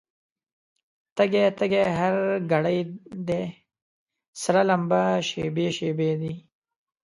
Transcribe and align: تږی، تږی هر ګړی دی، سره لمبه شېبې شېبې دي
تږی، 1.15 1.45
تږی 1.57 1.83
هر 1.97 2.15
ګړی 2.51 2.79
دی، 3.27 3.43
سره 4.41 4.61
لمبه 4.69 5.01
شېبې 5.27 5.67
شېبې 5.77 6.11
دي 6.21 6.33